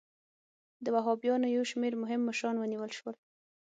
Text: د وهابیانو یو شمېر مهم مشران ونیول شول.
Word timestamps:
د 0.83 0.85
وهابیانو 0.95 1.47
یو 1.55 1.63
شمېر 1.71 1.93
مهم 2.03 2.21
مشران 2.29 2.55
ونیول 2.57 2.91
شول. 2.97 3.15